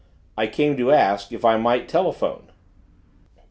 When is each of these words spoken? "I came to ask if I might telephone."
"I 0.35 0.47
came 0.47 0.75
to 0.77 0.91
ask 0.91 1.31
if 1.31 1.45
I 1.45 1.57
might 1.57 1.87
telephone." 1.87 2.51